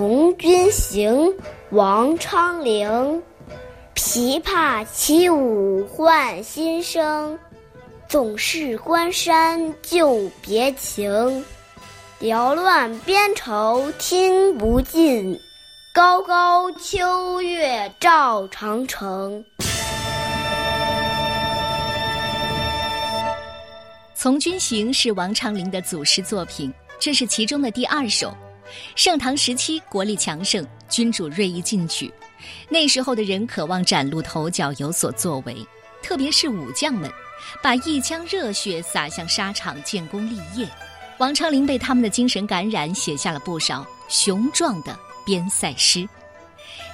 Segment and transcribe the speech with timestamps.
[0.00, 1.12] 从军行》
[1.72, 3.22] 王昌龄。
[3.94, 7.38] 琵琶起舞换新声，
[8.08, 11.44] 总是关山旧别情。
[12.18, 15.38] 缭乱边愁听不尽，
[15.92, 19.44] 高高秋月照长城。
[24.14, 28.34] 《从军行》是王昌龄的祖诗作品，这是其中的第二首。
[28.94, 32.12] 盛唐时期，国力强盛，君主锐意进取。
[32.68, 35.66] 那时候的人渴望崭露头角，有所作为，
[36.02, 37.10] 特别是武将们，
[37.62, 40.66] 把一腔热血洒向沙场，建功立业。
[41.18, 46.08] 王昌龄被他们的精神感染，写下了不少雄壮的边塞诗。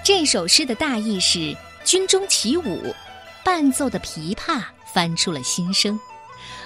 [0.02, 2.94] 这首诗的大意是：军中起舞，
[3.44, 5.98] 伴奏的琵琶翻出了新声。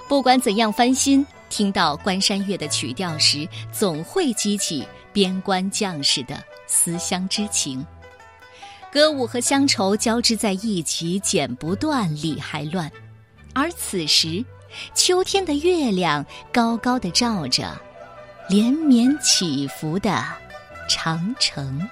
[0.08, 7.84] 不管怎样翻新，听到《关山月》的曲调时，总会激起边关将士的思乡之情。
[8.92, 12.91] 歌舞和乡愁交织在一起，剪不断，理还乱。
[13.55, 14.44] 而此时，
[14.94, 17.80] 秋天的月亮高高的照着
[18.48, 20.25] 连绵起伏的
[20.89, 21.89] 长城。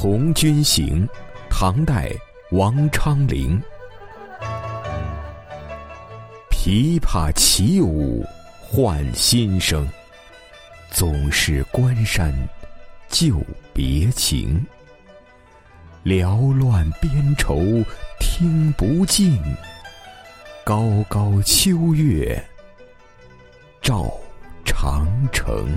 [0.00, 1.06] 从军行。
[1.50, 2.10] 唐代
[2.52, 3.60] 王昌龄，
[6.48, 8.24] 琵琶起舞
[8.62, 9.86] 换新声，
[10.90, 12.32] 总是关山
[13.10, 13.42] 旧
[13.74, 14.64] 别情。
[16.02, 17.60] 缭乱边愁
[18.18, 19.38] 听不尽，
[20.64, 22.42] 高高秋月
[23.82, 24.10] 照
[24.64, 25.68] 长城。